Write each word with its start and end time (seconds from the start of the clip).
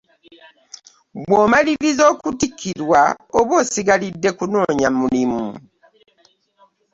Bw'omaliriza 1.27 2.03
okutikkirwa 2.13 3.01
oba 3.39 3.53
osigalidde 3.61 4.29
kunoonya 4.37 4.89
mulimu. 4.97 5.45